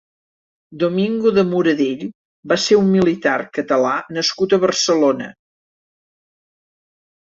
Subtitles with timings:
[0.83, 2.07] Domingo de Moradell
[2.53, 5.33] va ser un militar Català nascut a Barcelona.